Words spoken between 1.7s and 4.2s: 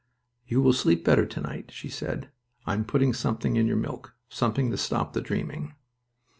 she said. "I am putting something in your milk.